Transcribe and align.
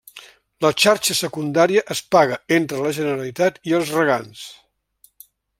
La 0.65 0.71
xarxa 0.83 1.15
secundària 1.19 1.83
es 1.97 2.01
paga 2.17 2.39
entre 2.59 2.81
la 2.87 2.95
Generalitat 3.01 3.63
i 3.73 3.79
els 3.81 3.95
regants. 4.01 4.45